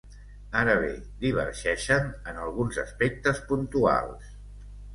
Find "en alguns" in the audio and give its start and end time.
2.33-2.81